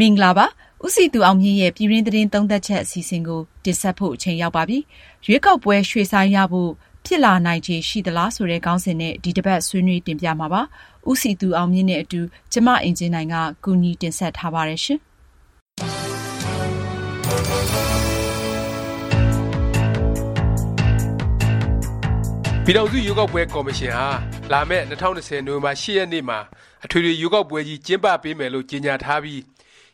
[0.00, 0.46] မင်္ဂလာပါ။
[0.84, 4.78] ဦးစည်သူအောင်မြင့်ရဲ့ပြည်တွင်းသတင်းသုံးသပ်ချက်အစီအစဉ်ကိုတင်ဆက်ဖို့အချိန်ရောက်ပါပြီ။
[5.26, 6.70] ရွေးကောက်ပွဲရွှေ့ဆိုင်းရဖို့
[7.06, 10.62] ဖြစ်လာနိုင်ခြေရှိသလားဆိုတဲ့ခေါင်းစဉ်နဲ့ဒီတစ်ပတ်ဆွေးနွေးတင်ပြမှာပါ။
[11.10, 12.20] ဦးစည်သူအောင်မြင့်နဲ့အတူ
[12.52, 13.34] ကျမအင်ဂျင်နိုင်က
[13.64, 15.00] ကူညီတင်ဆက်ထားပါတယ်ရှင်။
[22.66, 24.06] ပြည်ထောင်စုရွေးကောက်ပွဲကော်မရှင်ဟာ
[24.52, 26.38] လာမယ့်2020နိုဝင်ဘာ10ရက်နေ့မှာ
[26.84, 29.40] အထွေထွေရွေးကောက်ပွဲကြီးကျင်းပပေးမယ်လို့ကြေညာထားပြီး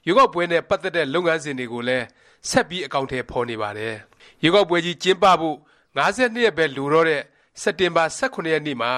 [0.06, 2.06] ရွေးကောက်ပွဲနဲ့ပတ်သက်တဲ့လုပ်ငန်းစဉ်တွေကိုလည်း
[2.48, 3.94] ဆက်ပြီးအကောင့်ထဲဖော်နေပါတယ်။
[4.42, 5.56] ရွေးကောက်ပွဲကြီးကျင်းပဖို့
[5.96, 7.22] 52ရက်ပဲလိုတော့တဲ့
[7.62, 8.92] စက်တင်ဘာ18ရက်နေ့မှာ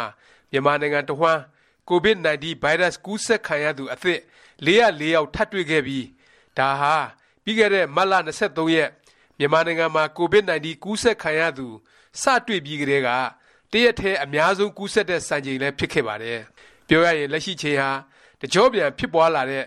[0.50, 1.40] မြန်မာနိုင်ငံတဝှမ်း
[1.90, 4.20] COVID-19 ဗိုင်းရပ်စ်ကူးစက်ခံရသူအသစ်
[4.66, 6.06] 404ယောက်ထပ်တွေ့ခဲ့ပြီး
[6.58, 6.96] ဒါဟာ
[7.44, 8.90] ပြီးခဲ့တဲ့မတ်လ23ရက်
[9.38, 11.66] မြန်မာနိုင်ငံမှာ COVID-19 ကူးစက်ခံရသူ
[12.22, 13.08] စတွေ့ပြီးကတည်းက
[13.72, 16.38] တရက်ထဲအများဆုံးကူးစက်တဲ့စံချိန်လည်းဖြစ်ခဲ့ပါတယ်။
[16.88, 17.90] ပြောရရင်လက်ရှိချိန်ဟာ
[18.40, 19.64] တကြောပြန်ဖြစ်ပွားလာတဲ့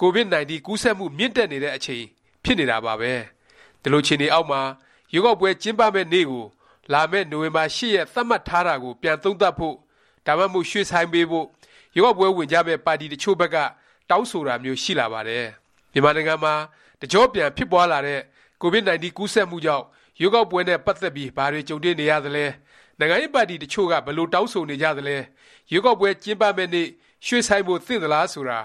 [0.00, 2.04] COVID-19 ကူးစက်မှုမြင့်တက်နေတဲ့အချိန်
[2.42, 3.12] ဖြစ်နေတာပါပဲ။
[3.82, 4.60] ဒီလိုချိန်တွေအောက်မှာ
[5.12, 6.44] ရွေးကောက်ပွဲကျင်းပမဲ့နေ့ကို
[6.92, 9.74] လာမယ့်နိုဝင်ဘာ၈ရက်သတ်မှတ်ထားတာကိုပြန်သုံးသပ်ဖို့
[10.26, 11.46] ဒါမှမဟုတ်ရွှေ့ဆိုင်းပေးဖို့
[11.94, 13.56] ရွေးကောက်ပွဲဝင်ကြမဲ့ပါတီတချို့ဘက်က
[14.10, 15.44] တောင်းဆိုတာမျိုးရှိလာပါတယ်။
[15.92, 16.54] မြန်မာနိုင်ငံမှာ
[17.00, 18.20] တကြောပြန်ဖြစ်ပွားလာတဲ့
[18.62, 19.84] COVID-19 ကူးစက်မှုကြောင့်
[20.20, 22.46] ရွေးကောက်ပွဲနဲ့ပတ်သက်ပြီးဘာတွေကြုံတွေ့နေရသလဲ
[22.98, 25.16] နိုင်ငံရေးပါတီတချို့ကဘလို့တောင်းဆိုနေကြသလဲ
[25.70, 26.88] ရွေးကောက်ပွဲကျင်းပမဲ့နေ့
[27.26, 28.60] ရွှေ့ဆိုင်ဖို့သင့်သလားဆိုတာ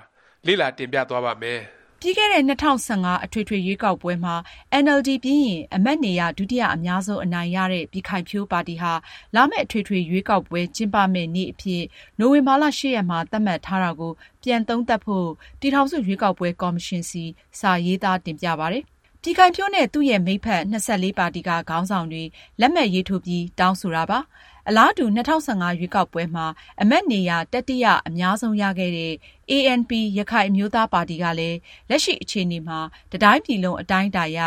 [0.47, 1.59] လေ့လာတင်ပြသွားပါမယ်
[1.99, 2.43] ပြီးခဲ့တဲ့
[2.83, 4.35] 2015အထွေထွေရွေးကောက်ပွဲမှာ
[4.83, 8.93] NLD ပြီးရင်အမတ်နေရဒုတိယအများဆုံးအနိုင်ရတဲ့ပြည်ခိုင်ဖြိုးပါတီဟာ
[9.35, 11.83] လာမယ့်အထွေထွေရွေးကောက်ပွဲကျင်းပမယ့်နေ့အဖြစ်
[12.19, 14.11] နိုဝင်ဘာလ၈ရက်မှာသတ်မှတ်ထားတာကို
[14.43, 15.27] ပြန်သုံးသပ်ဖို့
[15.59, 17.23] ပြည်ထောင်စုရွေးကောက်ပွဲကော်မရှင်စီ
[17.59, 18.83] စာရေးသားတင်ပြပါတယ်။
[19.23, 22.23] ပြည်ခိုင်ဖြိုးနဲ့ သူ့ရဲ့မိတ်ဖက် ၂၄ ပါတီက ခေါင်းဆောင်တွေ
[22.59, 24.19] လက်မှတ်ရေးထိုးပြီး တောင်းဆိုတာပါ။
[24.67, 26.45] အလားတူ ၂၀၁၅ ရွေးကောက်ပွဲမှာ
[26.81, 29.13] အမတ်နေရာ တတိယ အများဆုံးရခဲ့တဲ့
[29.51, 31.57] ANP ရခိုင်အမျိုးသားပါတီကလည်း
[31.89, 32.79] လက်ရှိအခြေအနေမှာ
[33.11, 34.39] တစ်တိုင်းပြည်လုံး အတိုင်းအတာအရ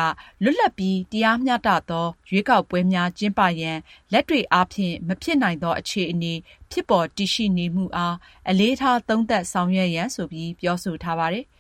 [0.42, 3.78] လွတ်လပ်ပြီး တရားမျှတသော ရွေးကောက်ပွဲများ ကျင်းပရန်
[4.12, 6.32] လက်တွေ့အားဖြင့် မဖြစ်နိုင်သော အခြေအနေ
[6.70, 8.16] ဖြစ်ပေါ်တည်ရှိနေမှုအား
[8.48, 11.46] အလေးထား သုံးသပ်ဆောင်ရွက်ရန် ဆိုပြီး ပြောဆိုထားပါတယ်။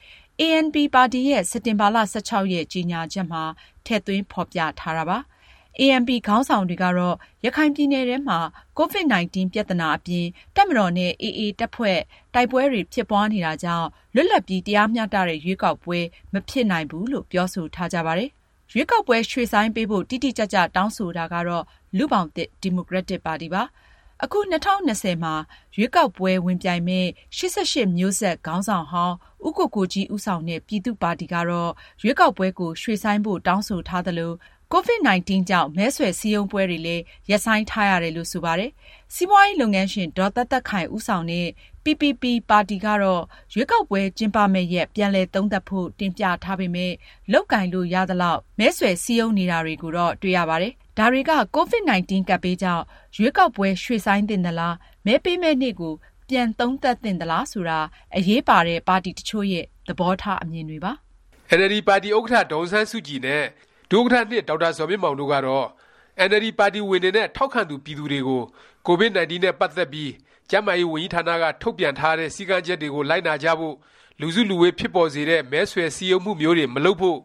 [0.42, 3.42] ANP ပါတီရဲ့ စက်တင်ဘာ ၁၆ ရက် ကြေညာချက်မှာ
[3.84, 5.18] ထည့်သွင်း ဖော်ပြထားတာပါ။
[5.80, 8.38] ANP ခေါင်းဆောင်တွေကတော့ ရခိုင်ပြည်နယ်ထဲမှာ
[8.78, 11.98] COVID-19 ပြသနာအပြင် တပ်မတော်နဲ့ AA တပ်ဖွဲ့
[12.34, 15.98] တိုက်ပွဲတွေ ဖြစ်ပွားနေတာကြောင့် လွတ်လပ်ပြီး တရားမျှတတဲ့ ရွေးကောက်ပွဲ
[16.32, 18.30] မဖြစ်နိုင်ဘူးလို့ ပြောဆိုထားကြပါတယ်။
[18.72, 21.64] ရွေးကောက်ပွဲ ရွှေ့ဆိုင်းပေးဖို့ တိတိကျကျ တောင်းဆိုတာကတော့
[21.96, 23.62] လူပောင်သစ် ဒီမိုကရက်တစ်ပါတီပါ။
[24.22, 25.34] အခု ၂၀၂၀ မှာ
[25.76, 27.40] ရွေးကောက်ပွဲ ဝင်ပြိုင်မယ့် ၈
[27.72, 29.16] ၈ မျိုးဆက် ခေါင်းဆောင်ဟောင်း
[29.46, 31.70] ဦးကိုကိုကြီး ဦးဆောင်တဲ့ ပြည်သူ့ပါတီကတော့
[32.02, 34.32] ရွေးကောက်ပွဲကို ရွှေ့ဆိုင်းဖို့ တောင်းဆိုထားသလို
[34.72, 38.70] COVID-19 ကြောင့် မဲဆွယ် စည်းရုံးပွဲတွေလည်း ရပ်ဆိုင်းထားရတယ်လို့ ဆိုပါတယ်။
[39.14, 41.46] စီးပွားရေး လုပ်ငန်းရှင် ဒေါ်သက်သက်ခိုင် ဦးဆောင်တဲ့
[41.84, 43.22] PPP ပါတီကတော့
[43.54, 46.94] ရွေးကောက်ပွဲ ကျင်းပမယ့်ရက် ပြန်လည်သုံးသပ်ဖို့ တင်ပြထားပေမယ့်
[47.32, 52.84] လုပ်ကိုင်လို့ ရသလောက် မဲဆွယ်စည်းရုံးနေတာတွေကိုတော့ တွေ့ရပါတယ်။ ဒါတွေက COVID-19 ကပ်ဘေးကြောင့်
[53.16, 54.74] ရွေးကောက်ပွဲ ရွှေ့ဆိုင်းသင့်သလား၊
[55.06, 55.94] မဲပေးမယ့်နေ့ကို
[56.28, 57.78] ပြန်သုံးသပ်သင့်သလား ဆိုတာ
[58.16, 60.92] အရေးပါတဲ့ ပါတီတချို့ရဲ့ သဘောထား အမြင်တွေပါ။
[61.58, 63.44] NLD ပါတီ ဥက္ကဌ ဒေါ်အောင်ဆန်းစုကြည်နဲ့
[63.90, 65.66] ဒုဥက္ကဌ ဒေါက်တာဇော်မြင့်မောင်တို့ကတော့
[66.28, 68.42] NLD ပါတီဝင်တွေနဲ့ ထောက်ခံသူ ပြည်သူတွေကို
[68.86, 70.10] COVID-19 နဲ့ ပတ်သက်ပြီး
[70.50, 73.74] ကျန်းမာရေးဝန်ကြီးဌာနက ထုတ်ပြန်ထားတဲ့ စည်းကမ်းချက်တွေကို လိုက်နာကြဖို့
[74.20, 77.18] လူစုလူဝေး ဖြစ်ပေါ်စေတဲ့ မဲဆွယ်စည်းရုံးမှုမျိုးတွေ မလုပ်ဖို့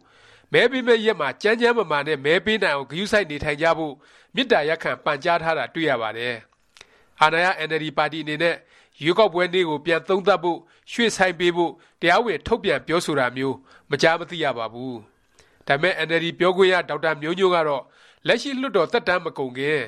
[0.53, 3.93] မဲပေးမဲ့ရက်မှာကြမ်းကြမ်းမာမာနဲ့မဲပေးနိုင်အောင်ဂရုစိုက်နေထိုင်ကြဖို့
[4.35, 6.35] မေတ္တာရပ်ခံပန်ကြားထားတာတွေ့ရပါတယ်။
[7.21, 8.55] အာဏာရ NLD ပါတီအနေနဲ့
[9.03, 10.59] ရွေးကောက်ပွဲနေ့ကိုပြန်သုံးသပ်ဖို့
[10.91, 11.71] ရွှေ့ဆိုင်ပေးဖို့
[12.01, 13.55] တရားဝင်ထုတ်ပြန်ပြောဆိုတာမျိုး
[13.89, 14.95] မကြားမသိရပါဘူး။
[15.67, 17.83] ဒါပေမဲ့ NLD ပြောခွင့်ရဒေါက်တာမျိုးညိုးကတော့
[18.27, 19.81] လက်ရှိလွှတ်တော်သက်တမ်းမကုန်ခင်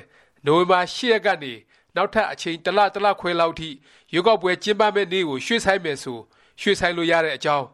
[0.46, 1.52] နိုဝင်ဘာ၈ရက်ကနေ
[1.96, 3.68] နောက်ထပ်အချိန်တစ်လတစ်လခွဲလောက်ထိ
[4.12, 6.18] ရွေးကောက်ပွဲကျင်းပမဲ့နေ့ကိုရွှေ့ဆိုင်းမယ်ဆို
[6.60, 7.66] ရွှေ့ဆိုင်းလို့ရတဲ့အကြောင်း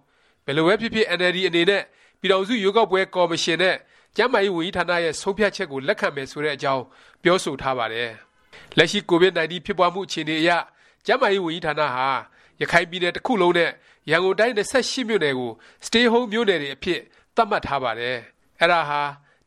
[0.44, 1.82] ဘယ်လိုပဲဖြစ်ဖြစ် NLD အနေနဲ့
[2.20, 3.76] ပြည်တော်စုရွေးကောက်ပွဲကော်မရှင်နဲ့
[4.16, 6.84] ကျန်းမာရေးဝန်ကြီးဌာနရဲ့ဆုံးဖြတ်ချက်ကိုလက်ခံမယ်ဆိုတဲ့အကြောင်း
[7.22, 8.10] ပြောဆိုထားပါတယ်။
[8.76, 10.50] လက်ရှိ COVID-19 ဖြစ်ပွားမှုအခြေအနေအရ
[11.06, 12.08] ကျန်းမာရေးဝန်ကြီးဌာနဟာ
[12.60, 13.70] ရခိုင်ပြည်နယ်တစ်ခုလုံးနဲ့
[14.10, 15.52] ရန်ကုန်တိုင်း28မြို့နယ်ကို
[15.86, 17.00] Stay Home မြို့နယ်တွေအဖြစ်
[17.36, 18.16] သတ်မှတ်ထားပါတယ်။
[18.60, 19.00] အဲ့ဒါဟာ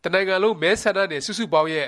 [0.04, 1.88] တနိုင်ငံလုံးမဲဆန္ဒနယ်စုစုပေါင်းရဲ့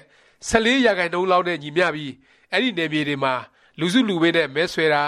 [0.50, 2.14] 14ရာခိုင်နှုန်းလောက်နဲ့ညီမျှပြီး
[2.52, 3.34] အဲ့ဒီနယ်မြေတွေမှာ
[3.80, 5.04] လူစုလူဝေးနဲ့မဲဆွဲတာ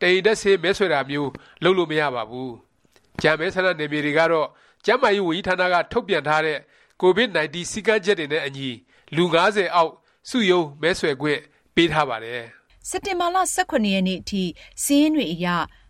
[0.00, 1.30] တရင်တက်ဆေးမဲဆွဲတာမျိုး
[1.62, 2.50] လုပ်လို့မရပါဘူး။
[3.22, 4.48] ဂျာမဲဆန္ဒနယ်မြေတွေကတော့
[4.84, 6.58] ကျန်းမာရေးဝန်ကြီးဌာနကထုတ်ပြန်ထားတဲ့
[7.02, 8.68] COVID-19 စည်းကမ်းချက်တွေနဲ့အညီ
[9.16, 9.92] လူ90အောက်
[10.28, 11.40] စုယုံမဲဆွယ်ခွင့်
[11.74, 12.42] ပေးထားပါတယ်။
[12.88, 14.42] စက်တင်ဘာလ18ရက်နေ့အထိ
[14.82, 15.46] စီးရင်တွေအရ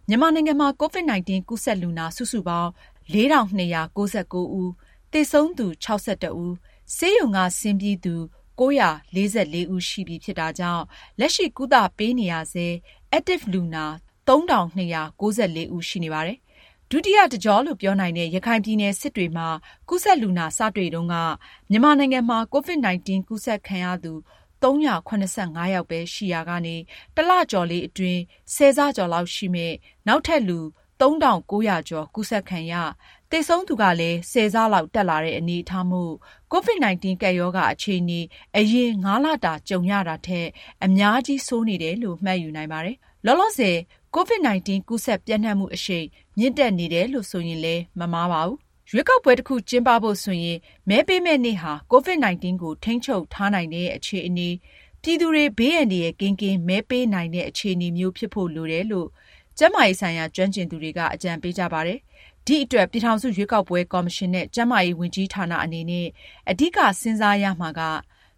[0.09, 2.71] မြန်မာနိုင်ငံမှာ COVID-19 ကူးစက်လူနာစုစုပေါင်း
[3.13, 4.09] ၄,၂၉၉ဦး၊
[5.13, 5.87] သေဆုံးသူ၆
[6.23, 6.53] ၁ဦး၊
[6.97, 8.15] ဆေးရုံကဆင်းပြီးသူ
[8.59, 8.63] ၉
[9.15, 9.17] ၄
[9.55, 10.85] ၄ဦးရှိပြီဖြစ်တာကြောင့်
[11.19, 12.67] လက်ရှိကုသပေးနေရဆဲ
[13.17, 13.85] Active လူနာ
[14.29, 14.53] ၃၂
[15.21, 15.23] ၉
[15.57, 16.39] ၄ဦးရှိနေပါတယ်။
[16.95, 19.49] ဒုတိယတကြောလို့ ပြောနိုင်တဲ့ ရခိုင်ပြည်နယ် စစ်တွေမှာ
[19.89, 21.17] ကူးစက်လူနာ စတွေ့တုန်းက
[21.71, 24.13] မြန်မာနိုင်ငံမှာ COVID-19 ကူးစက်ခံရသူ
[24.63, 24.97] ၃၇၅ ယော
[25.83, 26.77] က်ပဲ ရှိရာကနေ
[27.15, 28.23] တစ်လကျော်လေးအတွင်း
[28.55, 29.77] ဆယ်ဆကျော်လောက်ရှိမယ့်
[30.09, 30.61] နောက်ထပ် လူ
[31.01, 32.75] ၃၉၀၀ ကျော် ကူးစက်ခံရ၊
[33.31, 36.13] သေဆုံးသူကလည်းဆယ်ဆလောက် တက်လာတဲ့ အနေအထားမို့
[36.53, 38.21] COVID-19 ကပ်ရောဂါ အခြေအနေ
[38.57, 40.47] အရင် ၅ လတာ ကြုံရတာထက်
[40.85, 43.77] အများကြီး ဆိုးနေတယ်လို့ မှတ်ယူနိုင်ပါတယ်။ လောလောဆယ်
[44.15, 46.07] COVID-19 ကူးစက်ပျံ့နှံ့မှုအရှိန်
[46.39, 48.59] မြင့်တက်နေတယ်လို့ ဆိုရင်လည်း မမှားပါဘူး။
[48.91, 50.59] ရွေးကောက်ပွဲ တစ်ခု ကျင်းပဖို့ ဆိုရင်
[50.89, 54.49] မဲပေးမယ့်နေ့ဟာ COVID-19 ကို ထိန်းချုပ်ထားနိုင်တဲ့ အခြေအနေ၊
[55.03, 59.09] ပြည်သူတွေ ဘေးအန္တရာယ် ကင်းကင်း မဲပေးနိုင်တဲ့ အခြေအနေမျိုး ဖြစ်ဖို့ လိုတယ်လို့
[59.59, 61.99] ကျန်းမာရေးဆိုင်ရာ ကျွမ်းကျင်သူတွေက အကြံပေးကြပါတယ်။
[62.47, 66.09] ဒီအတွက် ပြည်ထောင်စု ရွေးကောက်ပွဲ ကော်မရှင်နဲ့ ကျန်းမာရေးဝန်ကြီးဌာန အနေနဲ့
[66.51, 67.81] အဓိက စဉ်းစားရမှာက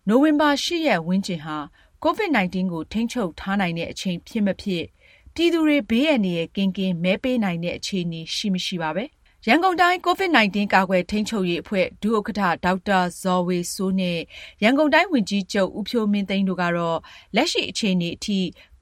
[0.09, 1.57] နိုဝင်ဘာ ၈ ရက်ဝန်းကျင်ဟာ
[2.05, 4.83] COVID-19 ကို ထိန်းချုပ်ထားနိုင်တဲ့အချိန် ဖြစ်မဖြစ်၊
[5.35, 9.05] ပြည်သူတွေ ဘေးအန္တရာယ်ကင်းကင်း မဲပေးနိုင်တဲ့ အခြေအနေ ရှိမရှိပါပဲ။
[9.49, 14.19] ရန်ကုန်တိုင်း COVID-19 ကာကွယ်ထိန်းချုပ်ရေးအဖွဲ့ ဒုဥက္ကဌဒေါက်တာဇော်ဝေစိုးနဲ့
[14.63, 16.99] ရန်ကုန်တိုင်း ဝန်ကြီးချုပ် ဦးဖြိုးမင်းသိန်းတို့ကတော့
[17.37, 18.39] လက်ရှိအခြေအနေအထိ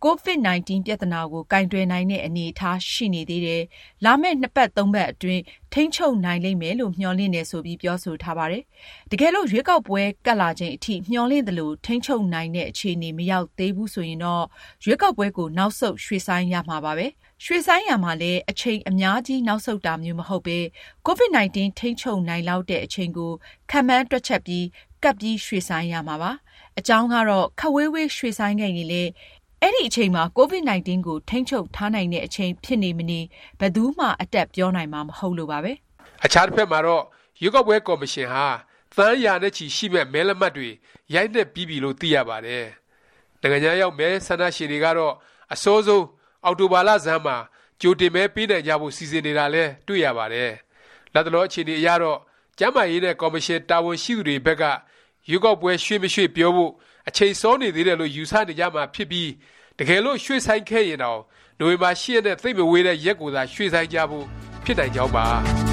[0.07, 3.63] COVID-19 ပြသနာကို ကိုင်တွယ်နိုင်တဲ့အနေအထား ရှိနေသေးတယ်၊
[4.05, 8.63] လာမယ့် နှစ်ပတ် သုံးပတ်အတွင်း ထိန်းချုပ်နိုင်လိမ့်မယ်လို့ မျှော်လင့်တယ် ဆိုပြီး ပြောဆိုထားပါတယ်။
[9.11, 14.45] တကယ်လို့ ရွေးကောက်ပွဲ ကပ်လာချိန်အထိ မျှော်လင့်သလို ထိန်းချုပ်နိုင်တဲ့ အခြေအနေ မရောက်သေးဘူး ဆိုရင်တော့
[14.85, 17.07] ရွေးကောက်ပွဲကို နောက်ဆုတ် ရွှေ့ဆိုင်းရမှာပါပဲ။
[17.45, 20.59] ရွှေ့ဆိုင်းရာမှာလည်း အချိန်အများကြီး နောက်ဆုတ်တာမျိုး မဟုတ်ပဲ
[21.07, 23.33] COVID-19 ထိန်းချုပ်နိုင်လောက်တဲ့ အချိန်ကို
[23.71, 24.67] ခန့်မှန်းတွက်ချက်ပြီး
[25.03, 26.33] ကပ်ပြီး ရွှေ့ဆိုင်းရမှာပါ။
[26.79, 29.11] အကြောင်းကတော့ ခပ်ဝေးဝေး ရွှေ့ဆိုင်းခဲ့ရင်လည်း
[29.64, 33.20] အဲဒီအချိန်မှာ COVID-19 ကို ထိန်းချုပ်ထားနိုင်တဲ့အချိန်ဖြစ်နေ၊မနေ
[33.61, 35.73] ဘယ်သူမှ အတတ်ပြောနိုင်မှာ မဟုတ်လို့ပါပဲ။
[36.25, 37.03] အခြားတစ်ဖက်မှာတော့
[37.41, 38.47] ရွေးကောက်ပွဲကော်မရှင်ဟာ
[38.97, 40.69] သန်းရာနဲ့ချီရှိမယ့်မဲလက်မှတ်တွေ
[41.14, 42.64] ရိုက်နှက်ပြီးပြီလို့သိရပါတယ်။
[43.41, 45.14] နိုင်ငံခြားရောက်မဲဆန္ဒရှင်တွေကတော့
[45.53, 46.05] အစောဆုံး
[46.44, 47.37] အောက်တိုဘာလဆန်းမှာ
[47.81, 50.50] ကြိုတင်မဲပေးနိုင်ကြဖို့စီစဉ်နေတာလည်းတွေ့ရပါတယ်။
[51.15, 52.19] လတ်တလောအခြေအနေအရတော့
[52.58, 54.65] ကျန်းမာရေးနဲ့ကော်မရှင်တာဝန်ရှိသူတွေဘက်က
[55.29, 56.73] ရွေးကောက်ပွဲရွှေ့မရွှေ့ပြောဖို့
[57.09, 59.31] အချိန်စောနေသေးတယ်လို့ယူဆနေကြမှာဖြစ်ပြီး
[59.79, 61.21] တကယ်လို့ရွှေ့ဆိုင်းခဲ့ရင်တောင်
[61.59, 64.27] နိုဝင်ဘာ၈ရက်နဲ့သိပ်မဝေးတဲ့ရက်ကိုသာရွှေ့ဆိုင်းကြဖို့
[64.65, 65.72] ဖြစ်နိုင်ကြောင်းပါ